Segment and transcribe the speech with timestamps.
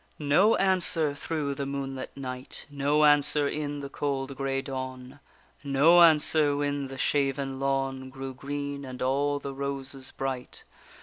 [0.17, 5.19] No answer through the moonlit night; No answer in the cold grey dawn;
[5.63, 10.63] No answer when the shaven lawn Grew green, and all the roses bright.